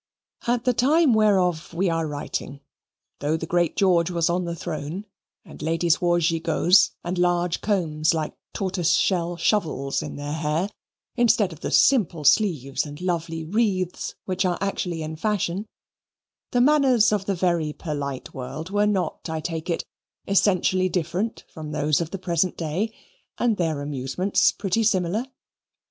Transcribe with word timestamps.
At 0.47 0.63
the 0.65 0.73
time 0.73 1.13
whereof 1.13 1.75
we 1.75 1.87
are 1.87 2.07
writing, 2.07 2.61
though 3.19 3.37
the 3.37 3.45
Great 3.45 3.75
George 3.77 4.09
was 4.09 4.31
on 4.31 4.45
the 4.45 4.55
throne 4.55 5.05
and 5.45 5.61
ladies 5.61 6.01
wore 6.01 6.17
gigots 6.19 6.89
and 7.03 7.19
large 7.19 7.61
combs 7.61 8.11
like 8.11 8.33
tortoise 8.51 8.93
shell 8.95 9.37
shovels 9.37 10.01
in 10.01 10.15
their 10.15 10.33
hair, 10.33 10.71
instead 11.17 11.53
of 11.53 11.59
the 11.59 11.69
simple 11.69 12.23
sleeves 12.23 12.83
and 12.83 12.99
lovely 12.99 13.45
wreaths 13.45 14.15
which 14.25 14.43
are 14.43 14.57
actually 14.59 15.03
in 15.03 15.17
fashion, 15.17 15.67
the 16.49 16.61
manners 16.61 17.11
of 17.11 17.25
the 17.27 17.35
very 17.35 17.71
polite 17.71 18.33
world 18.33 18.71
were 18.71 18.87
not, 18.87 19.29
I 19.29 19.39
take 19.39 19.69
it, 19.69 19.83
essentially 20.27 20.89
different 20.89 21.43
from 21.53 21.73
those 21.73 22.01
of 22.01 22.09
the 22.09 22.17
present 22.17 22.57
day: 22.57 22.91
and 23.37 23.55
their 23.57 23.83
amusements 23.83 24.51
pretty 24.51 24.81
similar. 24.81 25.27